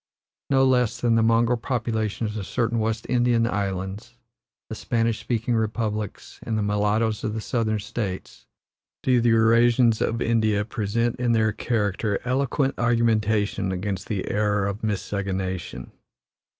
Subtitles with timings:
[0.49, 4.15] No less than the mongrel populations of certain West Indian islands,
[4.67, 8.47] the Spanish speaking republics, and the mulattoes of the Southern States,
[9.03, 14.81] do the Eurasians of India present in their character eloquent argumentation against the error of
[14.83, 15.91] miscegenation.